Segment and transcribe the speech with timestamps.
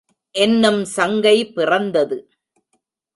[0.35, 2.17] என்னும் சங்கை பிறந்தது.